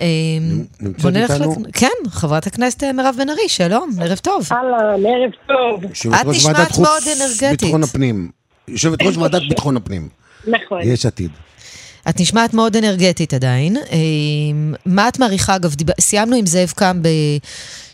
אה, 0.00 0.06
נמצאת 0.80 1.16
איתנו? 1.16 1.56
לק- 1.68 1.76
כן, 1.78 1.88
חברת 2.10 2.46
הכנסת 2.46 2.84
מירב 2.84 3.14
בן 3.18 3.30
ארי, 3.30 3.48
שלום, 3.48 3.90
ערב 4.00 4.18
טוב. 4.18 4.48
אהלן, 4.52 5.06
ערב 5.06 5.30
טוב. 5.48 5.84
יושבת 5.90 6.14
את 6.20 6.26
ראש 6.26 6.36
נשמעת 6.36 6.56
ועדת 6.56 6.70
חוץ 6.72 6.86
מאוד 6.86 7.02
אנרגטית. 7.16 7.60
ביטחון 7.62 7.82
הפנים. 7.82 8.30
יושבת 8.68 9.02
ראש 9.02 9.16
ועדת 9.16 9.42
ביטחון 9.48 9.76
הפנים. 9.76 10.08
נכון. 10.46 10.80
יש 10.82 11.06
עתיד. 11.06 11.30
את 12.08 12.20
נשמעת 12.20 12.54
מאוד 12.54 12.76
אנרגטית 12.76 13.34
עדיין. 13.34 13.76
אה, 13.76 13.82
מה 14.86 15.08
את 15.08 15.18
מעריכה, 15.18 15.56
אגב, 15.56 15.74
דיב... 15.74 15.88
סיימנו 16.00 16.36
עם 16.36 16.46
זאב 16.46 16.72
קם 16.76 17.00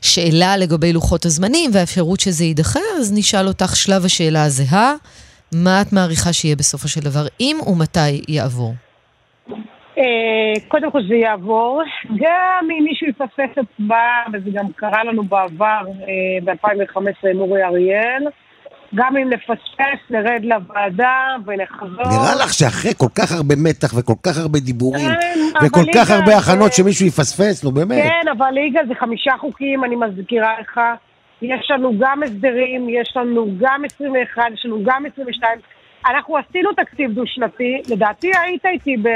בשאלה 0.03 0.57
לגבי 0.57 0.93
לוחות 0.93 1.27
הזמנים 1.27 1.71
והאפשרות 1.75 2.21
שזה 2.21 2.45
יידחה, 2.45 2.81
אז 3.01 3.13
נשאל 3.13 3.49
אותך 3.49 3.77
שלב 3.77 4.05
השאלה 4.05 4.45
הזהה. 4.45 4.95
מה 5.53 5.81
את 5.83 5.93
מעריכה 5.93 6.33
שיהיה 6.33 6.57
בסופו 6.57 6.89
של 6.89 7.01
דבר, 7.01 7.27
אם 7.41 7.59
ומתי 7.67 8.23
יעבור? 8.29 8.75
אה, 10.01 10.61
קודם 10.69 10.91
כל 10.91 11.03
זה 11.09 11.15
יעבור. 11.15 11.83
גם 12.17 12.69
אם 12.79 12.85
מישהו 12.85 13.07
יפספס 13.07 13.59
הצבעה, 13.59 14.25
וזה 14.33 14.51
גם 14.53 14.67
קרה 14.77 15.05
לנו 15.05 15.23
בעבר, 15.23 15.83
ב-2015 16.45 17.29
עם 17.31 17.41
אורי 17.41 17.65
אריאל, 17.65 18.27
גם 18.95 19.17
אם 19.17 19.31
נפספס, 19.31 20.01
נרד 20.11 20.45
לוועדה 20.45 21.37
ונחזור. 21.47 21.91
נראה 21.91 22.35
לך 22.45 22.55
שאחרי 22.55 22.93
כל 22.97 23.09
כך 23.15 23.33
הרבה 23.33 23.55
מתח 23.57 23.99
וכל 23.99 24.19
כך 24.23 24.39
הרבה 24.39 24.59
דיבורים 24.59 25.09
כן, 25.21 25.67
וכל 25.67 25.85
כך 25.95 26.11
הרבה 26.11 26.37
הכנות 26.37 26.73
שמישהו 26.73 27.07
יפספס, 27.07 27.65
נו 27.65 27.71
באמת. 27.71 28.03
כן, 28.03 28.29
אבל 28.39 28.51
ליגה 28.51 28.81
זה 28.89 28.95
חמישה 28.95 29.33
חוקים, 29.41 29.85
אני 29.85 29.97
מזכירה 29.97 30.61
לך. 30.61 30.81
יש 31.43 31.71
לנו 31.71 31.93
גם 31.99 32.23
הסדרים, 32.23 32.89
יש 32.89 33.13
לנו 33.17 33.47
גם 33.59 33.85
21, 33.85 34.43
יש 34.55 34.67
לנו 34.67 34.85
גם 34.85 35.07
22. 35.13 35.59
אנחנו 36.11 36.37
עשינו 36.37 36.71
תקציב 36.73 37.13
דו-שנתי, 37.13 37.83
לדעתי 37.91 38.31
היית 38.45 38.67
איתי 38.67 38.97
ב... 38.97 39.09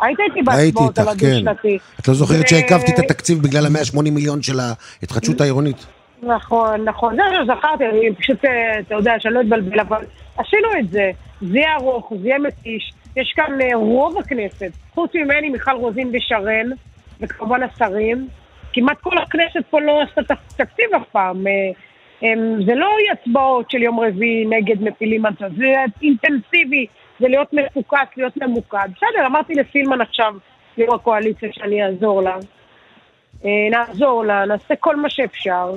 היית 0.00 0.20
איתי 0.20 0.42
בהצבעות 0.42 0.98
על 0.98 1.08
איתך, 1.08 1.20
כן. 1.20 1.26
הדו-שנתי. 1.26 1.78
את 2.00 2.08
לא 2.08 2.14
זוכרת 2.14 2.48
שעיכבתי 2.48 2.92
את 2.92 2.98
התקציב 2.98 3.42
בגלל 3.42 3.66
ה-180 3.66 4.10
מיליון 4.10 4.42
של 4.42 4.60
ההתחדשות 4.60 5.40
העירונית? 5.40 5.86
נכון, 6.22 6.84
נכון, 6.84 7.16
זה 7.16 7.22
מה 7.22 7.44
שזכרתי, 7.44 7.84
אני 7.86 8.14
פשוט, 8.14 8.44
אה, 8.44 8.78
אתה 8.78 8.94
יודע, 8.94 9.14
שאני 9.18 9.34
לא 9.34 9.40
אתבלבל, 9.40 9.80
אבל 9.80 10.04
עשינו 10.36 10.68
את 10.80 10.90
זה. 10.90 11.10
זה 11.40 11.58
יהיה 11.58 11.74
ארוך, 11.74 12.12
זה 12.22 12.28
יהיה 12.28 12.38
מתיש. 12.38 12.92
יש 13.16 13.32
כאן 13.36 13.60
אה, 13.60 13.76
רוב 13.76 14.18
הכנסת, 14.18 14.70
חוץ 14.94 15.10
ממני, 15.14 15.48
מיכל 15.48 15.70
רוזין 15.70 16.10
ושרן, 16.12 16.70
וכמובן 17.20 17.60
השרים. 17.62 18.28
כמעט 18.72 19.00
כל 19.00 19.18
הכנסת 19.18 19.60
פה 19.70 19.80
לא 19.80 20.02
עשתה 20.02 20.34
תקציב 20.56 20.86
אף 20.96 21.08
פעם. 21.12 21.46
אה, 21.46 21.52
זה 22.66 22.74
לא 22.74 22.86
יהיה 23.00 23.12
הצבעות 23.12 23.70
של 23.70 23.82
יום 23.82 24.00
רביעי 24.00 24.44
נגד 24.46 24.82
מפילים 24.82 25.22
זה 25.40 25.74
אינטנסיבי, 26.02 26.86
זה 27.20 27.28
להיות 27.28 27.52
מפוקס, 27.52 27.98
להיות 28.16 28.36
ממוקד. 28.36 28.88
בסדר, 28.96 29.26
אמרתי 29.26 29.54
לסילמן 29.54 30.00
עכשיו, 30.00 30.34
יו"ר 30.78 30.94
הקואליציה, 30.94 31.48
שאני 31.52 31.84
אעזור 31.84 32.22
לה. 32.22 32.36
אה, 33.44 33.50
נעזור 33.70 34.24
לה, 34.24 34.44
נעשה 34.46 34.74
כל 34.80 34.96
מה 34.96 35.10
שאפשר. 35.10 35.72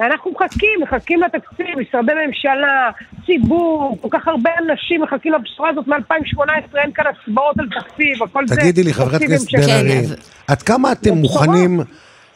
אנחנו 0.00 0.30
מחכים, 0.30 0.80
מחכים 0.82 1.20
לתקציב, 1.22 1.66
משרדי 1.78 2.12
ממשלה, 2.26 2.90
ציבור, 3.26 3.98
כל 4.00 4.08
כך 4.10 4.28
הרבה 4.28 4.50
אנשים 4.58 5.02
מחכים 5.02 5.32
לבשורה 5.32 5.70
הזאת 5.70 5.86
מ-2018, 5.88 6.76
אין 6.78 6.92
כאן 6.94 7.04
הצבעות 7.06 7.58
על 7.58 7.66
תקציב, 7.80 8.22
הכל 8.22 8.46
זה... 8.48 8.56
תגידי 8.56 8.82
לי, 8.82 8.92
חברת 8.94 9.22
הכנסת. 9.22 9.52
בן 9.52 9.62
כן, 9.62 9.70
ארי, 9.72 10.00
אבל- 10.06 10.16
עד 10.48 10.62
כמה 10.62 10.92
אתם. 10.92 11.14
מוכנים 11.14 11.80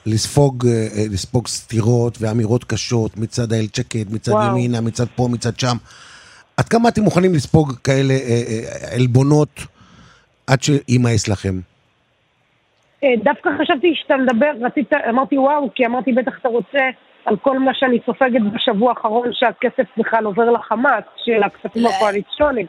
לספוג, 0.06 0.66
אה, 0.66 0.72
לספוג 1.12 1.46
סתירות 1.48 2.18
ואמירות 2.20 2.64
קשות 2.64 3.16
מצד 3.16 3.52
איילת 3.52 3.74
שקד, 3.74 4.12
מצד 4.14 4.32
וואו. 4.32 4.48
ימינה, 4.50 4.80
מצד 4.80 5.06
פה, 5.16 5.28
מצד 5.32 5.60
שם? 5.60 5.76
עד 6.58 6.68
כמה 6.68 6.88
אתם 6.88 7.02
מוכנים 7.02 7.34
לספוג 7.34 7.72
כאלה 7.84 8.14
אה, 8.14 8.18
אה, 8.18 8.94
עלבונות 8.94 9.48
עד 10.46 10.62
שימאס 10.62 11.28
לכם? 11.28 11.54
אה, 13.04 13.08
דווקא 13.24 13.50
חשבתי 13.62 13.94
שאתה 13.94 14.16
מדבר, 14.16 14.50
רצית, 14.66 14.92
אמרתי 15.08 15.38
וואו, 15.38 15.68
כי 15.74 15.86
אמרתי 15.86 16.12
בטח 16.12 16.32
אתה 16.40 16.48
רוצה 16.48 16.78
על 17.24 17.36
כל 17.36 17.58
מה 17.58 17.70
שאני 17.74 17.98
סופגת 18.06 18.40
בשבוע 18.54 18.90
האחרון 18.90 19.28
שהכסף 19.32 19.88
בכלל 19.98 20.24
עובר 20.24 20.50
לחמאס, 20.50 21.04
של 21.24 21.42
הכספים 21.42 21.86
הקואליציוניים. 21.86 22.66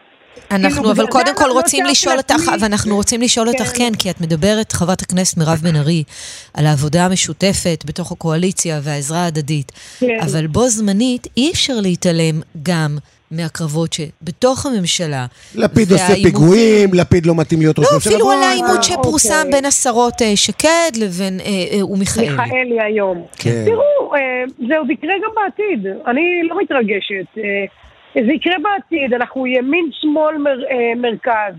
אנחנו 0.51 0.75
כאילו, 0.75 0.91
אבל 0.91 1.07
קודם 1.07 1.35
כל 1.35 1.45
לא 1.47 1.53
רוצים 1.53 1.85
לשאול 1.85 2.17
אותך. 2.17 2.41
ואנחנו 2.59 2.95
רוצים 2.95 3.21
לשאול 3.21 3.47
אותך 3.47 3.63
כן. 3.63 3.77
כן, 3.77 3.91
כי 3.99 4.09
את 4.09 4.21
מדברת, 4.21 4.71
חברת 4.71 5.01
הכנסת 5.01 5.37
מירב 5.37 5.59
בן 5.63 5.75
ארי, 5.75 6.03
על 6.53 6.65
העבודה 6.65 7.05
המשותפת 7.05 7.83
בתוך 7.85 8.11
הקואליציה 8.11 8.79
והעזרה 8.83 9.19
ההדדית. 9.19 9.71
כן. 9.99 10.17
אבל 10.21 10.47
בו 10.47 10.67
זמנית 10.67 11.27
אי 11.37 11.51
אפשר 11.51 11.73
להתעלם 11.81 12.41
גם 12.63 12.97
מהקרבות 13.31 13.93
שבתוך 13.93 14.65
הממשלה. 14.65 15.25
לפיד 15.55 15.91
עושה 15.91 16.03
והעימותים- 16.03 16.23
פיגועים, 16.23 16.89
לפיד 16.93 17.25
לא 17.25 17.35
מתאים 17.35 17.59
להיות 17.59 17.79
ראש 17.79 17.87
לא, 17.91 17.93
ממשלה. 17.95 18.13
אפילו 18.13 18.31
על 18.31 18.43
העימות 18.43 18.77
אה, 18.77 18.83
שפורסם 18.83 19.33
אוקיי. 19.37 19.51
בין 19.51 19.65
השרות 19.65 20.21
אה, 20.21 20.31
שקד 20.35 20.91
לבין 20.99 21.39
אה, 21.39 21.45
אה, 21.77 21.85
ומיכאלי. 21.85 22.29
מיכאלי 22.29 22.81
היום. 22.81 23.25
כן. 23.37 23.63
תראו, 23.65 24.15
אה, 24.15 24.19
זה 24.67 24.77
עוד 24.77 24.89
יקרה 24.91 25.13
גם 25.23 25.31
בעתיד. 25.35 25.85
אני 26.07 26.21
לא 26.49 26.57
מתרגשת. 26.61 27.37
אה, 27.37 27.65
זה 28.25 28.33
יקרה 28.33 28.55
בעתיד, 28.63 29.13
אנחנו 29.13 29.47
ימין, 29.47 29.89
שמאל, 30.01 30.37
מר, 30.37 30.63
אה, 30.71 30.95
מרכז. 30.95 31.53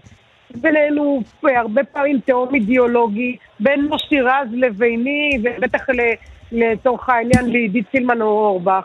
בינינו 0.55 1.23
הרבה 1.57 1.85
פעמים 1.85 2.19
תהום 2.27 2.55
אידיאולוגי, 2.55 3.37
בין 3.61 3.85
מוסי 3.91 4.21
רז 4.21 4.49
לביני, 4.53 5.31
ובטח 5.45 5.81
לצורך 6.53 7.09
העניין 7.09 7.51
לעידית 7.51 7.85
סילמן 7.93 8.23
או 8.23 8.27
אורבך. 8.27 8.85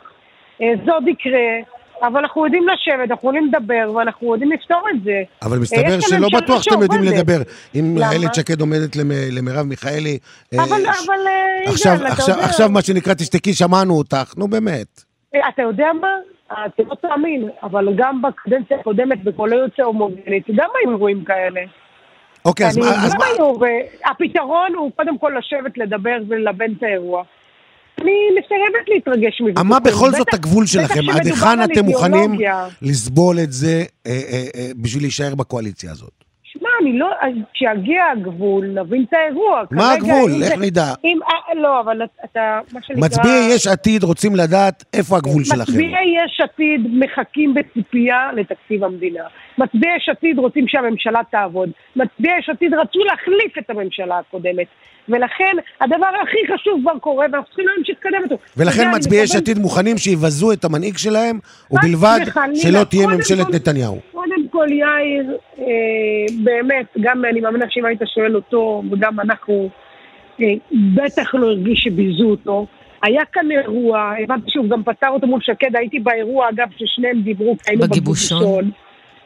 זה 0.59 0.91
עוד 0.93 1.07
יקרה, 1.07 1.39
אבל 2.07 2.19
אנחנו 2.19 2.45
יודעים 2.45 2.63
לשבת, 2.67 3.11
אנחנו 3.11 3.27
יודעים 3.29 3.47
לדבר, 3.53 3.91
ואנחנו 3.95 4.33
יודעים 4.33 4.51
לפתור 4.51 4.81
את 4.95 5.03
זה. 5.03 5.21
אבל 5.41 5.55
אה, 5.57 5.61
מסתבר 5.61 5.99
שלא 5.99 6.27
בטוח 6.37 6.61
שאתם 6.63 6.81
יודעים. 6.81 7.03
לדבר. 7.03 7.37
אם? 7.75 7.97
איילת 8.03 8.35
שקד 8.35 8.61
עומדת 8.61 8.95
למ- 8.95 9.11
למרב 9.37 9.65
מיכאלי... 9.65 10.17
אה, 10.53 10.63
אבל, 10.63 10.81
אה, 11.27 11.69
עכשיו, 11.71 11.93
עכשיו, 12.41 12.69
מה 12.69 12.81
שנקרא, 12.81 13.13
תשתקי, 13.13 13.53
שמענו 13.53 13.93
אותך, 13.97 14.33
נו 14.37 14.47
באמת. 14.47 15.03
אתה 15.29 15.61
יודע 15.61 15.87
מה? 16.01 16.07
אתה 16.47 16.83
לא 16.89 16.95
תאמין, 17.01 17.49
אבל 17.63 17.87
גם 17.97 18.21
בקדנציה 18.21 18.77
הקודמת, 18.79 19.23
בכל 19.23 19.49
יוצא 19.53 19.83
הומוגנית, 19.83 20.43
גם 20.55 20.69
היו 20.81 20.91
אירועים 20.91 21.23
כאלה. 21.23 21.61
אוקיי, 22.45 22.67
אז 22.67 22.77
מה... 22.77 22.85
אז 23.05 23.13
גם 23.13 23.19
מה- 23.19 23.25
היו, 23.25 23.53
והפתרון 23.59 24.73
הוא 24.77 24.91
קודם 24.95 25.17
כל 25.17 25.31
לשבת, 25.37 25.77
לדבר 25.77 26.17
וללבן 26.27 26.71
את 26.77 26.83
האירוע. 26.83 27.23
אני 28.05 28.39
מסרבת 28.39 28.89
להתרגש 28.89 29.41
מזה. 29.41 29.63
מה 29.63 29.79
בכל 29.79 30.11
זאת 30.11 30.33
הגבול 30.33 30.65
שלכם? 30.65 31.09
עד 31.09 31.25
היכן 31.25 31.63
אתם 31.63 31.85
מוכנים. 31.85 32.39
לסבול 32.81 33.39
את 33.39 33.51
זה 33.51 33.83
אה, 34.07 34.11
אה, 34.11 34.45
אה, 34.55 34.71
בשביל 34.75 35.03
להישאר 35.03 35.35
בקואליציה 35.35 35.91
הזאת? 35.91 36.24
אני 36.85 36.97
לא... 36.99 37.07
כשיגיע 37.53 38.03
הגבול, 38.11 38.65
נבין 38.65 39.05
את 39.09 39.13
האירוע. 39.13 39.63
מה 39.71 39.91
הגבול? 39.91 40.31
איך 40.43 40.53
נדע? 40.61 40.93
אם... 41.03 41.19
אה, 41.23 41.55
לא, 41.55 41.79
אבל 41.79 42.01
אתה... 42.25 42.59
מה 42.73 42.79
שנקרא... 42.83 43.05
מצביעי 43.05 43.53
יש 43.55 43.67
עתיד 43.67 44.03
רוצים 44.03 44.35
לדעת 44.35 44.83
איפה 44.93 45.17
הגבול 45.17 45.43
שלכם. 45.43 45.61
מצביעי 45.61 46.15
יש 46.25 46.41
עתיד 46.43 46.81
מחכים 46.91 47.53
בציפייה 47.53 48.29
לתקציב 48.33 48.83
המדינה. 48.83 49.23
מצביעי 49.57 49.97
יש 49.97 50.09
עתיד 50.09 50.39
רוצים 50.39 50.67
שהממשלה 50.67 51.21
תעבוד. 51.31 51.69
מצביעי 51.95 52.39
יש 52.39 52.49
עתיד 52.49 52.73
רצו 52.73 52.99
להחליף 52.99 53.57
את 53.57 53.69
הממשלה 53.69 54.19
הקודמת. 54.19 54.67
ולכן 55.09 55.55
הדבר 55.81 56.07
הכי 56.23 56.53
חשוב 56.53 56.81
כבר 56.81 56.99
קורה 56.99 57.25
ואנחנו 57.31 57.47
צריכים 57.47 57.65
להמשיך 57.75 57.97
לקדם 57.99 58.23
אותו. 58.23 58.37
ולכן 58.57 58.95
מצביעי 58.95 59.23
יש 59.23 59.35
עתיד 59.35 59.59
מוכנים 59.59 59.97
שיבזו 59.97 60.51
את 60.51 60.65
המנהיג 60.65 60.97
שלהם, 60.97 61.39
ובלבד. 61.71 62.19
שלא 62.55 62.83
תהיה 62.83 63.07
ממשלת 63.07 63.49
נתניהו. 63.49 63.99
קודם 64.11 64.34
כל 64.55 64.67
יאיר, 64.71 65.37
אה, 65.59 65.65
באמת, 66.43 66.85
גם 67.01 67.25
אני 67.25 67.41
מאמינה 67.41 67.65
שאם 67.69 67.85
היית 67.85 68.01
שואל 68.13 68.35
אותו, 68.35 68.83
וגם 68.91 69.19
אנחנו, 69.19 69.69
אה, 70.41 70.53
בטח 70.95 71.35
לא 71.35 71.47
הרגיש 71.47 71.79
שביזו 71.83 72.25
אותו. 72.25 72.65
היה 73.03 73.21
כאן 73.25 73.51
אירוע, 73.51 74.13
הבנתי 74.23 74.51
שהוא 74.51 74.69
גם 74.69 74.83
פתר 74.83 75.07
אותו 75.07 75.27
מול 75.27 75.41
שקד, 75.41 75.75
הייתי 75.75 75.99
באירוע, 75.99 76.49
אגב, 76.49 76.67
ששניהם 76.77 77.21
דיברו, 77.21 77.57
כי 77.57 77.69
היינו 77.69 77.87
בגיבושון. 77.87 78.39
בגיבושון. 78.39 78.71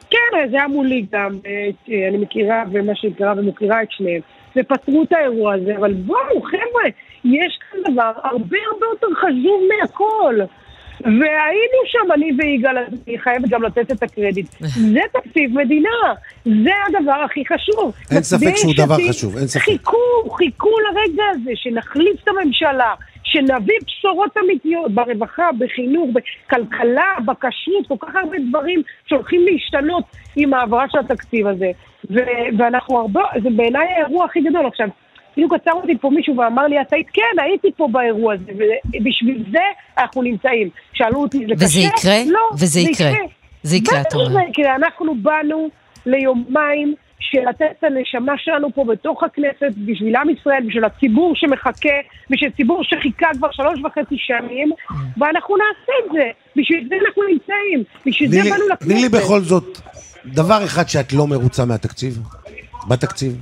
כן, 0.10 0.50
זה 0.52 0.58
היה 0.58 0.68
מולי 0.68 1.06
גם, 1.12 1.40
אה, 1.46 1.70
אני 2.10 2.18
מכירה 2.18 2.64
ומה 2.72 2.96
שנקרא 2.96 3.34
ומכירה 3.38 3.84
את 3.84 3.92
שניהם. 3.92 4.22
ופתרו 4.56 5.04
את 5.04 5.14
האירוע 5.14 5.54
הזה, 5.54 5.78
אבל 5.78 5.94
בואו, 5.94 6.42
חבר'ה, 6.42 6.84
יש 7.24 7.60
כאן 7.72 7.94
דבר 7.94 8.12
הרבה 8.24 8.58
הרבה 8.72 8.86
יותר 8.94 9.08
חשוב 9.16 9.62
מהכל. 9.82 10.40
והיינו 11.04 11.80
שם, 11.86 12.12
אני 12.14 12.32
ויגאל, 12.38 12.78
אני 12.78 13.20
חייבת 13.20 13.50
גם 13.50 13.64
לתת 13.64 13.92
את 13.92 14.04
הקרדיט. 14.04 14.50
זה 14.94 15.00
תקציב 15.14 15.52
מדינה, 15.54 16.14
זה 16.46 16.72
הדבר 16.88 17.22
הכי 17.26 17.44
חשוב. 17.46 17.94
אין 18.12 18.24
ספק 18.24 18.56
שהוא 18.56 18.74
דבר 18.78 18.96
חשוב, 19.10 19.38
אין 19.38 19.48
ספק. 19.48 19.62
חיכו, 19.62 20.30
חיכו 20.38 20.70
לרגע 20.80 21.24
הזה, 21.32 21.52
שנחליף 21.56 22.24
את 22.24 22.28
הממשלה, 22.28 22.94
שנביא 23.24 23.76
בשורות 23.86 24.38
אמיתיות 24.38 24.92
ברווחה, 24.92 25.50
בחינוך, 25.60 26.10
בכלכלה, 26.14 27.14
בכשרות, 27.26 27.88
כל 27.88 27.96
כך 28.00 28.16
הרבה 28.16 28.38
דברים 28.50 28.82
שהולכים 29.08 29.46
להשתנות 29.46 30.04
עם 30.36 30.54
העברה 30.54 30.86
של 30.90 31.00
התקציב 31.00 31.48
הזה. 31.48 31.72
ו- 32.10 32.58
ואנחנו 32.58 33.00
הרבה, 33.00 33.22
זה 33.44 33.50
בעיניי 33.56 33.88
האירוע 33.88 34.26
הכי 34.26 34.42
גדול. 34.42 34.66
עכשיו, 34.66 34.88
בדיוק 35.40 35.54
עצר 35.54 35.72
אותי 35.72 35.98
פה 36.02 36.10
מישהו 36.10 36.38
ואמר 36.38 36.68
לי, 36.68 36.82
את 36.82 36.94
היית, 36.94 37.08
כן, 37.14 37.42
הייתי 37.44 37.68
פה 37.78 37.88
באירוע 37.92 38.34
הזה, 38.34 38.52
ובשביל 38.86 39.44
זה 39.52 39.60
אנחנו 39.98 40.22
נמצאים. 40.22 40.70
שאלו 40.94 41.22
אותי, 41.22 41.38
זה 41.38 41.56
קשה? 41.56 41.66
וזה 41.66 41.80
יקרה? 41.80 42.18
לא, 42.28 42.40
וזה 42.54 42.80
יקרה. 42.80 43.12
זה 43.64 43.78
יקרה, 43.78 44.02
את 44.02 44.14
אומרת. 44.14 44.60
אנחנו 44.76 45.16
באנו 45.16 45.70
ליומיים 46.06 46.96
של 47.20 47.40
לתת 47.50 47.66
את 47.80 47.84
הנשמה 47.84 48.34
שלנו 48.38 48.68
פה 48.76 48.84
בתוך 48.84 49.24
הכנסת, 49.24 49.72
בשביל 49.86 50.16
עם 50.16 50.30
ישראל, 50.30 50.64
בשביל 50.68 50.86
הציבור 50.86 51.34
שמחכה, 51.36 51.98
בשביל 52.30 52.52
ציבור 52.58 52.84
שחיכה 52.84 53.28
כבר 53.38 53.52
שלוש 53.52 53.80
וחצי 53.84 54.16
שנים, 54.18 54.72
ואנחנו 55.18 55.56
נעשה 55.58 55.92
את 56.06 56.12
זה. 56.14 56.30
בשביל 56.56 56.88
זה 56.90 56.96
אנחנו 57.06 57.24
נמצאים, 57.24 57.84
בשביל 58.06 58.30
זה 58.30 58.50
באנו 58.50 58.68
לכנסת. 58.68 58.92
תני 58.92 59.02
לי 59.02 59.10
בכל 59.10 59.40
זאת 59.40 59.78
דבר 60.26 60.66
אחד 60.66 60.90
שאת 60.90 61.14
לא 61.14 61.28
מרוצה 61.28 61.66
מהתקציב. 61.66 62.20
בתקציב. 62.88 63.38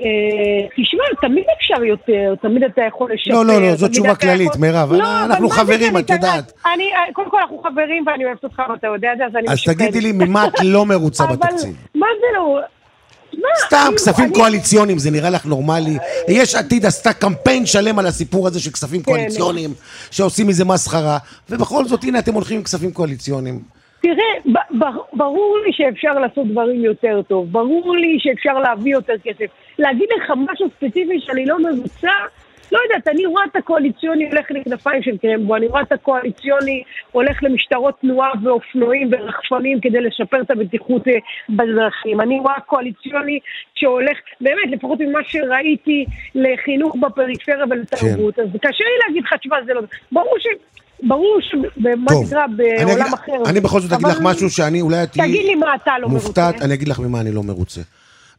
אה, 0.00 0.68
תשמע, 0.76 1.04
תמיד 1.20 1.44
אפשר 1.58 1.84
יותר, 1.84 2.34
תמיד 2.42 2.62
אתה 2.62 2.82
יכול 2.88 3.12
לשפר. 3.12 3.34
לא, 3.34 3.46
לא, 3.46 3.60
לא, 3.62 3.76
זאת 3.76 3.90
תשובה 3.90 4.14
כללית, 4.14 4.56
מירב. 4.56 4.92
לא, 4.92 5.24
אנחנו 5.24 5.48
חברים? 5.50 5.96
את 5.96 6.10
יודעת. 6.10 6.52
אני, 6.74 6.84
אה, 6.84 7.12
קודם 7.12 7.30
כל 7.30 7.38
אנחנו 7.40 7.58
חברים 7.58 8.04
ואני 8.06 8.24
אוהבת 8.24 8.44
אותך 8.44 8.62
ואתה 8.70 8.86
יודע 8.86 9.08
את 9.12 9.18
זה, 9.18 9.24
אז 9.24 9.36
אני 9.36 9.48
אז 9.48 9.54
משפרת. 9.54 9.76
תגידי 9.76 10.00
לי 10.00 10.12
ממה 10.12 10.46
את 10.46 10.60
לא 10.62 10.86
מרוצה 10.86 11.26
בתקציב. 11.26 11.76
מה 11.94 12.06
זה 12.20 12.26
לא... 12.36 12.58
סתם 13.66 13.92
כספים 13.96 14.32
קואליציוניים, 14.32 14.98
זה 14.98 15.10
נראה 15.10 15.30
לך 15.30 15.46
נורמלי? 15.46 15.98
יש 16.28 16.54
עתיד 16.54 16.86
עשתה 16.86 17.12
קמפיין 17.12 17.66
שלם 17.66 17.98
על 17.98 18.06
הסיפור 18.06 18.46
הזה 18.46 18.60
של 18.60 18.70
כספים 18.70 19.02
כן. 19.02 19.12
קואליציוניים, 19.12 19.74
שעושים 20.10 20.46
מזה 20.46 20.64
מסחרה, 20.64 21.18
ובכל 21.50 21.84
זאת, 21.84 22.04
הנה 22.04 22.18
אתם 22.18 22.34
הולכים 22.34 22.56
עם 22.56 22.62
כספים 22.62 22.92
קואליציוניים. 22.92 23.75
תראה, 24.06 24.62
ברור 25.12 25.58
לי 25.66 25.72
שאפשר 25.72 26.12
לעשות 26.12 26.46
דברים 26.46 26.84
יותר 26.84 27.20
טוב, 27.28 27.52
ברור 27.52 27.96
לי 27.96 28.16
שאפשר 28.20 28.58
להביא 28.58 28.92
יותר 28.92 29.12
כסף. 29.24 29.46
להגיד 29.78 30.08
לך 30.16 30.32
משהו 30.36 30.68
ספציפי 30.76 31.20
שאני 31.20 31.46
לא 31.46 31.56
מבוצע, 31.58 32.12
לא 32.72 32.78
יודעת, 32.84 33.08
אני 33.08 33.26
רואה 33.26 33.44
את 33.50 33.56
הקואליציוני 33.56 34.28
הולך 34.30 34.46
לכנפיים 34.50 35.02
של 35.02 35.16
קרמבו, 35.22 35.56
אני 35.56 35.66
רואה 35.66 35.82
את 35.82 35.92
הקואליציוני 35.92 36.82
הולך 37.12 37.42
למשטרות 37.42 37.94
תנועה 38.00 38.30
ואופנועים 38.44 39.10
ורחפנים 39.12 39.80
כדי 39.80 40.00
לשפר 40.00 40.40
את 40.40 40.50
הבטיחות 40.50 41.08
אה, 41.08 41.12
בדרכים. 41.48 42.20
אני 42.20 42.38
רואה 42.40 42.60
קואליציוני 42.66 43.38
שהולך, 43.74 44.16
באמת, 44.40 44.68
לפחות 44.72 45.00
ממה 45.00 45.18
שראיתי, 45.28 46.04
לחינוך 46.34 46.96
בפריפריה 46.96 47.64
ולתרבות. 47.70 48.38
אז 48.38 48.46
קשה 48.62 48.84
לי 48.84 49.06
להגיד 49.06 49.22
לך, 49.24 49.34
תשמע, 49.40 49.56
זה 49.66 49.74
לא... 49.74 49.80
ברור 50.12 50.34
ש... 50.38 50.46
ברור 51.02 51.38
שבמה 51.40 51.92
אני 52.12 52.56
בעולם 52.56 53.00
אגיד- 53.02 53.14
אחר. 53.14 53.50
אני 53.50 53.60
בכל 53.60 53.80
זאת 53.80 53.92
אגיד 53.92 54.06
לך 54.06 54.18
משהו 54.22 54.50
שאני 54.50 54.80
אולי 54.80 54.96
תהיי 55.12 55.28
תגיד 55.28 55.44
לי 55.46 55.54
מה 55.54 55.74
אתה 55.74 55.92
לא 56.00 56.08
מרוצה. 56.08 56.26
מופתעת, 56.26 56.62
אני 56.62 56.74
אגיד 56.74 56.88
לך 56.88 56.98
ממה 57.00 57.20
אני 57.20 57.32
לא 57.32 57.42
מרוצה. 57.42 57.80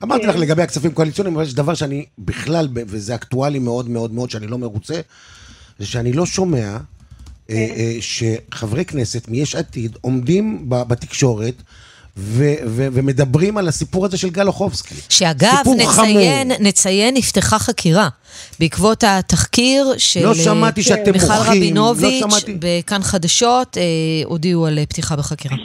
אמרתי 0.03 0.23
כן. 0.23 0.29
לך 0.29 0.35
לגבי 0.35 0.63
הכספים 0.63 0.91
הקואליציוניים, 0.91 1.35
אבל 1.35 1.43
יש 1.43 1.53
דבר 1.53 1.73
שאני 1.73 2.05
בכלל, 2.19 2.67
וזה 2.73 3.15
אקטואלי 3.15 3.59
מאוד 3.59 3.89
מאוד 3.89 4.11
מאוד, 4.11 4.29
שאני 4.29 4.47
לא 4.47 4.57
מרוצה, 4.57 5.01
זה 5.79 5.85
שאני 5.85 6.13
לא 6.13 6.25
שומע 6.25 6.59
אה, 6.67 6.77
כן. 7.47 7.53
אה, 7.53 7.97
שחברי 7.99 8.85
כנסת 8.85 9.27
מיש 9.27 9.55
עתיד 9.55 9.97
עומדים 10.01 10.65
בתקשורת 10.67 11.53
ו- 12.17 12.55
ו- 12.67 12.87
ומדברים 12.93 13.57
על 13.57 13.67
הסיפור 13.67 14.05
הזה 14.05 14.17
של 14.17 14.29
גל 14.29 14.47
אוחובסקי. 14.47 14.95
שאגב, 15.09 15.63
נציין, 15.75 15.89
חמור. 15.89 16.57
נציין, 16.59 17.17
נפתחה 17.17 17.59
חקירה 17.59 18.09
בעקבות 18.59 19.03
התחקיר 19.07 19.93
של 19.97 20.23
לא 20.23 20.33
שמעתי 20.35 20.81
אה, 20.81 20.85
שאתם 20.85 21.11
מיכל 21.11 21.25
מוחים, 21.25 21.37
לא 21.37 21.49
רבינוביץ' 21.51 22.19
שמעתי. 22.19 22.57
בכאן 22.59 23.03
חדשות, 23.03 23.77
אה, 23.77 23.83
הודיעו 24.25 24.65
על 24.65 24.79
פתיחה 24.89 25.15
בחקירה. 25.15 25.55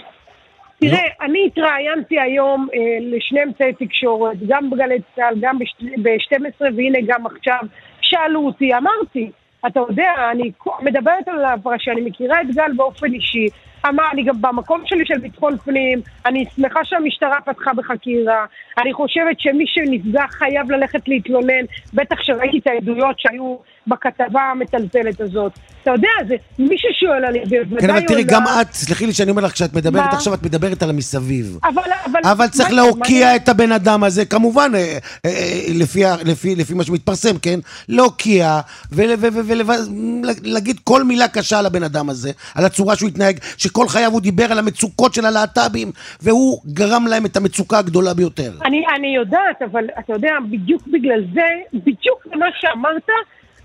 תראה, 0.83 1.07
אני 1.21 1.47
התראיינתי 1.47 2.21
היום 2.21 2.69
אה, 2.75 2.79
לשני 3.01 3.43
אמצעי 3.43 3.73
תקשורת, 3.73 4.37
גם 4.49 4.71
בגלי 4.71 4.99
צה"ל, 5.17 5.35
גם 5.41 5.59
ב-12, 6.03 6.61
והנה 6.61 6.99
גם 7.07 7.27
עכשיו, 7.27 7.61
שאלו 8.01 8.47
אותי, 8.47 8.75
אמרתי, 8.75 9.31
אתה 9.67 9.81
יודע, 9.81 10.11
אני 10.33 10.51
מדברת 10.83 11.29
על 11.29 11.45
הפרשה, 11.45 11.93
אני 11.93 12.01
מכירה 12.01 12.41
את 12.41 12.47
גל 12.55 12.73
באופן 12.77 13.13
אישי, 13.13 13.47
אמר, 13.89 14.05
אני 14.13 14.23
גם 14.23 14.35
במקום 14.41 14.83
שלי 14.85 15.07
של 15.07 15.19
ביטחון 15.19 15.59
פנים, 15.59 16.01
אני 16.27 16.45
שמחה 16.57 16.81
שהמשטרה 16.85 17.41
פתחה 17.41 17.71
בחקירה, 17.75 18.47
אני 18.79 18.93
חושבת 18.93 19.41
שמי 19.41 19.65
שנפגע 19.67 20.25
חייב 20.31 20.71
ללכת 20.71 21.09
להתלונן, 21.09 21.65
בטח 21.95 22.23
שראיתי 22.23 22.59
את 22.59 22.67
העדויות 22.67 23.21
שהיו 23.21 23.57
בכתבה 23.87 24.41
המטלטלת 24.53 25.21
הזאת. 25.21 25.53
אתה 25.83 25.91
יודע, 25.91 26.09
זה 26.29 26.35
מי 26.59 26.77
ששואל 26.79 27.25
על 27.25 27.35
זה, 27.49 27.57
כן, 27.81 27.91
אבל 27.91 28.01
תראי, 28.07 28.25
גם 28.25 28.43
את, 28.61 28.73
סלחי 28.73 29.07
לי 29.07 29.13
שאני 29.13 29.31
אומר 29.31 29.43
לך, 29.43 29.53
כשאת 29.53 29.75
מדברת 29.75 30.05
מה? 30.05 30.11
עכשיו, 30.11 30.35
את 30.35 30.43
מדברת 30.43 30.83
על 30.83 30.91
המסביב. 30.91 31.59
אבל, 31.65 31.83
אבל, 32.07 32.21
אבל 32.25 32.47
צריך 32.49 32.69
מה- 32.69 32.75
להוקיע 32.77 33.27
מה- 33.27 33.37
את 33.37 33.49
הבן 33.49 33.73
אדם 33.73 34.05
הזה, 34.05 34.25
כמובן, 34.25 34.71
אה, 34.75 34.81
אה, 34.81 34.99
אה, 35.31 35.63
לפי, 35.81 36.03
לפי, 36.25 36.55
לפי 36.55 36.75
מה 36.75 36.85
שמתפרסם, 36.85 37.39
כן? 37.39 37.59
להוקיע 37.89 38.61
ולהגיד 38.93 40.81
כל 40.85 41.05
מילה 41.05 41.29
קשה 41.29 41.59
על 41.59 41.67
הבן 41.67 41.83
אדם 41.83 42.11
הזה, 42.11 42.31
על 42.55 42.65
הצורה 42.65 42.97
שהוא 42.97 43.09
התנהג, 43.09 43.39
שכל 43.57 43.89
חייו 43.89 44.13
הוא 44.13 44.21
דיבר 44.21 44.53
על 44.53 44.59
המצוקות 44.59 45.15
של 45.15 45.27
הלהט"בים, 45.27 45.93
והוא 46.23 46.61
גרם 46.67 47.07
להם 47.07 47.27
את 47.27 47.37
המצוקה 47.37 47.79
הגדולה 47.79 48.15
ביותר. 48.15 48.53
אני, 48.65 48.83
אני 48.99 49.15
יודעת, 49.17 49.63
אבל 49.71 49.85
אתה 49.99 50.13
יודע, 50.13 50.33
בדיוק 50.51 50.83
בגלל 50.93 51.21
זה, 51.35 51.47
בדיוק 51.75 52.27
במה 52.33 52.47
שאמרת, 52.61 53.09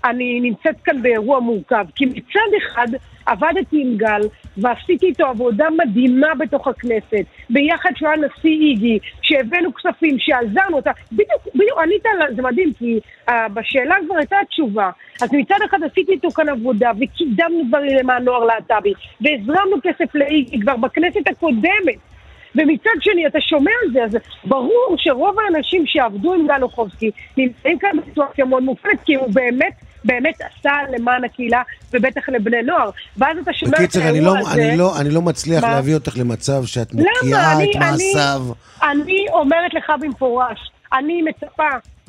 אני 0.04 0.40
נמצאת 0.40 0.80
כאן 0.84 1.02
באירוע 1.02 1.40
מורכב. 1.40 1.84
כי 1.94 2.06
מצד 2.06 2.56
אחד 2.58 2.86
עבדתי 3.26 3.82
עם 3.82 3.96
גל 3.96 4.20
ועשיתי 4.56 5.06
איתו 5.06 5.26
עבודה 5.26 5.66
מדהימה 5.70 6.34
בתוך 6.38 6.68
הכנסת, 6.68 7.24
ביחד 7.50 7.90
שהוא 7.96 8.08
היה 8.08 8.18
נשיא 8.18 8.50
איגי, 8.50 8.98
שהבאנו 9.22 9.74
כספים, 9.74 10.16
שעזרנו 10.18 10.76
אותה. 10.76 10.90
בדיוק, 11.12 11.54
בדיוק, 11.54 11.78
ענית 11.78 12.06
על 12.06 12.34
זה 12.34 12.42
מדהים, 12.42 12.72
כי 12.78 13.00
uh, 13.28 13.32
בשאלה 13.54 13.94
כבר 14.06 14.16
הייתה 14.16 14.36
התשובה. 14.42 14.90
אז 15.22 15.32
מצד 15.32 15.56
אחד 15.64 15.78
עשיתי 15.82 16.12
איתו 16.12 16.30
כאן 16.30 16.48
עבודה, 16.48 16.90
וקידמנו 17.00 17.62
דברים 17.68 17.96
למען 17.96 18.24
נוער 18.24 18.44
להט"בי, 18.44 18.92
והזרמנו 19.20 19.76
כסף 19.82 20.14
לאיגי 20.14 20.60
כבר 20.60 20.76
בכנסת 20.76 21.28
הקודמת. 21.30 21.98
ומצד 22.58 22.90
שני, 23.00 23.26
אתה 23.26 23.40
שומע 23.40 23.70
על 23.84 23.92
זה, 23.92 24.04
אז 24.04 24.16
ברור 24.44 24.94
שרוב 24.98 25.36
האנשים 25.40 25.82
שעבדו 25.86 26.34
עם 26.34 26.46
גל 26.46 26.62
אוחובסקי 26.62 27.10
נמצאים 27.36 27.78
כאן 27.78 27.90
בסיטואציה 28.02 28.44
מאוד 28.44 28.62
מופלת, 28.62 28.98
כי 29.04 29.14
הוא 29.14 29.28
באמת, 29.34 29.72
באמת 30.04 30.34
עשה 30.40 30.72
למען 30.98 31.24
הקהילה, 31.24 31.62
ובטח 31.92 32.28
לבני 32.28 32.62
נוער. 32.62 32.90
ואז 33.16 33.38
אתה 33.42 33.52
שומע 33.52 33.72
את 33.76 33.82
בקיצר, 33.82 34.00
אני 34.00 34.08
האירוע 34.18 34.34
לא, 34.40 34.48
הזה... 34.48 34.68
אני, 34.68 34.76
לא, 34.76 35.00
אני 35.00 35.10
לא 35.10 35.22
מצליח 35.22 35.64
מה? 35.64 35.70
להביא 35.70 35.94
אותך 35.94 36.18
למצב 36.18 36.64
שאת? 36.64 36.94
מוקיעה 36.94 37.56
אני- 37.56 37.70
את 37.70 37.76
אני- 37.76 37.90
מעשיו. 37.90 38.42
אני 38.82 39.24
אומרת 39.32 39.74
לך 39.74 39.92
במפורש, 40.00 40.58
אני 40.92 41.22
מצפה 41.22 41.68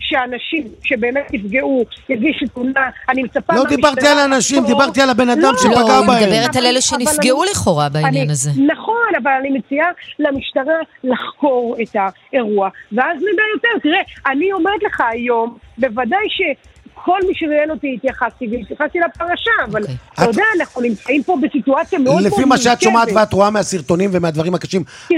שאנשים 0.09 0.63
שבאמת 0.83 1.33
נפגעו 1.33 1.83
יגישו 2.09 2.45
תלונה, 2.53 2.79
אני 3.09 3.23
מצפה... 3.23 3.55
לא 3.55 3.63
דיברתי 3.63 4.07
על 4.07 4.17
אנשים, 4.19 4.63
לחקור. 4.63 4.79
דיברתי 4.79 5.01
על 5.01 5.09
הבן 5.09 5.29
אדם 5.29 5.41
לא, 5.41 5.57
שפגע 5.57 5.69
לא, 5.79 5.99
היא 5.99 6.07
בהם. 6.07 6.23
מדברת 6.23 6.55
על 6.55 6.65
אלה 6.65 6.81
שנפגעו 6.81 7.43
אני- 7.43 7.51
לכאורה 7.51 7.89
בעניין 7.89 8.23
אני, 8.23 8.31
הזה. 8.31 8.51
נכון, 8.67 8.95
אבל 9.23 9.31
אני 9.39 9.49
מציעה 9.49 9.87
למשטרה 10.19 10.73
לחקור 11.03 11.75
את 11.83 11.95
האירוע, 11.95 12.69
ואז 12.91 13.17
נדע 13.17 13.43
יותר. 13.55 13.79
תראה, 13.83 14.01
אני 14.31 14.53
אומרת 14.53 14.83
לך 14.83 15.01
היום, 15.09 15.57
בוודאי 15.77 16.19
שכל 16.29 17.17
מי 17.27 17.33
שראיין 17.35 17.71
אותי 17.71 17.93
התייחסתי, 17.97 18.47
והתייחסתי 18.51 18.99
לפרשה, 18.99 19.51
אבל 19.71 19.81
אוקיי. 19.81 19.95
אתה 20.13 20.23
את- 20.23 20.27
יודע, 20.27 20.43
אנחנו 20.59 20.81
נמצאים 20.81 21.23
פה 21.23 21.37
בסיטואציה 21.41 21.99
מאוד 21.99 22.13
מאוד 22.21 22.33
לפי 22.33 22.45
מה 22.45 22.57
שאת 22.57 22.81
שומעת 22.81 23.07
מורכבת. 23.07 23.17
ואת 23.21 23.33
רואה 23.33 23.49
מהסרטונים 23.49 24.09
ומהדברים 24.13 24.55
הקשים, 24.55 24.83
את 25.07 25.13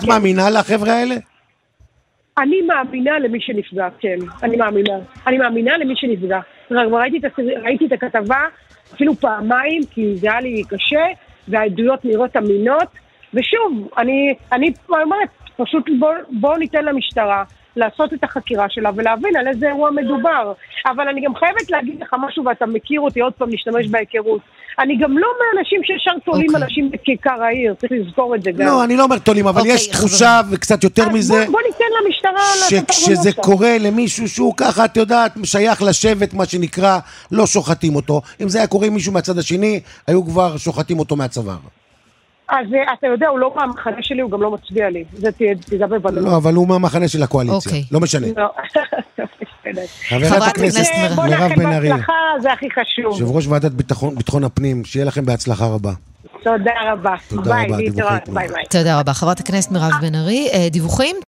כן. 0.00 0.08
מאמינה 0.08 0.50
לחבר'ה 0.50 0.92
האלה? 0.92 1.14
אני 2.38 2.62
מאמינה 2.62 3.18
למי 3.18 3.40
שנפגע, 3.40 3.88
כן, 4.00 4.16
אני 4.42 4.56
מאמינה. 4.56 4.92
אני 5.26 5.38
מאמינה 5.38 5.76
למי 5.76 5.96
שנפגע. 5.96 6.40
רק 6.70 6.88
ראיתי 6.92 7.18
ראיתי 7.62 7.86
את 7.86 7.92
הכתבה 7.92 8.38
אפילו 8.94 9.14
פעמיים, 9.14 9.80
כי 9.90 10.16
זה 10.16 10.30
היה 10.30 10.40
לי 10.40 10.62
קשה, 10.68 11.04
והעדויות 11.48 12.04
נראות 12.04 12.36
אמינות. 12.36 12.88
ושוב, 13.34 13.88
אני, 13.98 14.34
אני 14.52 14.72
אומרת, 14.88 15.28
פשוט 15.56 15.84
בואו 15.98 16.12
בוא 16.30 16.56
ניתן 16.56 16.84
למשטרה 16.84 17.44
לעשות 17.76 18.12
את 18.12 18.24
החקירה 18.24 18.66
שלה 18.70 18.90
ולהבין 18.96 19.36
על 19.36 19.48
איזה 19.48 19.66
אירוע 19.66 19.90
מדובר. 19.90 20.52
אבל 20.86 21.08
אני 21.08 21.20
גם 21.20 21.34
חייבת 21.34 21.70
להגיד 21.70 22.00
לך 22.00 22.16
משהו, 22.18 22.44
ואתה 22.44 22.66
מכיר 22.66 23.00
אותי, 23.00 23.20
עוד 23.20 23.32
פעם, 23.32 23.50
להשתמש 23.50 23.86
בהיכרות. 23.88 24.40
אני 24.78 24.96
גם 24.96 25.18
לא 25.18 25.28
מהאנשים 25.38 25.80
שישר 25.84 26.10
תולים 26.24 26.46
אוקיי. 26.48 26.64
אנשים 26.64 26.90
בכיכר 26.90 27.42
העיר, 27.42 27.74
צריך 27.80 27.92
לזכור 27.92 28.34
את 28.34 28.42
זה 28.42 28.50
גם. 28.50 28.66
לא, 28.66 28.84
אני 28.84 28.96
לא 28.96 29.02
אומר 29.02 29.18
תולים, 29.18 29.46
אבל 29.46 29.60
אוקיי, 29.60 29.74
יש 29.74 29.86
תחושה, 29.86 30.40
וקצת 30.50 30.84
יותר 30.84 31.08
מזה, 31.08 31.34
בוא, 31.34 31.52
בוא 31.52 31.60
ניתן 31.66 31.84
למשטרה 32.04 32.32
לעשות 32.32 33.32
שלה. 33.32 33.42
קורה 33.42 33.78
למישהו 33.80 34.28
שהוא 34.28 34.54
ככה, 34.56 34.84
את 34.84 34.96
יודעת, 34.96 35.32
שייך 35.44 35.82
לשבט, 35.82 36.34
מה 36.34 36.46
שנקרא, 36.46 36.98
לא 37.32 37.46
שוחטים 37.46 37.96
אותו. 37.96 38.22
אם 38.40 38.48
זה 38.48 38.58
היה 38.58 38.66
קורה 38.66 38.86
עם 38.86 38.94
מישהו 38.94 39.12
מהצד 39.12 39.38
השני, 39.38 39.80
היו 40.06 40.24
כבר 40.24 40.56
שוחטים 40.56 40.98
אותו 40.98 41.16
מהצוואר. 41.16 41.56
אז 42.48 42.66
אה, 42.74 42.92
אתה 42.98 43.06
יודע, 43.06 43.28
הוא 43.28 43.38
לא 43.38 43.52
מהמחנה 43.56 43.96
שלי, 44.02 44.20
הוא 44.20 44.30
גם 44.30 44.42
לא 44.42 44.50
מצביע 44.50 44.90
לי. 44.90 45.04
זה 45.12 45.32
תהיה- 45.32 45.54
תדע 45.54 45.86
בוודאות. 45.86 46.24
לא, 46.24 46.36
אבל 46.36 46.54
הוא 46.54 46.68
מהמחנה 46.68 47.08
של 47.08 47.22
הקואליציה. 47.22 47.56
אוקיי. 47.56 47.84
לא 47.92 48.00
משנה. 48.00 48.26
לא. 48.36 48.46
חברת 50.08 50.42
הכנסת 50.48 50.84
מירב. 50.98 51.12
בוא 51.16 51.24
מירב 51.24 51.40
נאחל 51.40 51.54
בן 51.56 51.72
ארי, 51.72 51.88
בהצלחה, 51.88 52.12
זה 52.40 52.52
הכי 52.52 52.66
חשוב. 52.70 53.20
יושב 53.20 53.36
ראש 53.36 53.46
ועדת 53.46 53.72
ביטחון- 53.72 54.44
הפנים, 54.44 54.84
שיהיה 54.84 55.06
לכם 55.06 55.24
בהצלחה 55.26 55.66
רבה. 55.66 55.92
תודה 56.44 56.70
רבה. 56.92 57.14
תודה 57.28 57.62
רבה. 57.62 57.76
דיווחי 57.76 58.02
תנועה. 58.24 58.44
תודה 58.70 59.00
רבה. 59.00 59.12
חברת 59.14 59.40
הכנסת 59.40 59.70
מירב 59.70 59.92
בן 60.00 60.14
ארי, 60.14 60.48
אה, 60.52 60.68
דיווחים? 60.70 61.16